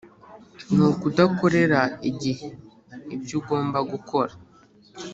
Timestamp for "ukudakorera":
0.91-1.81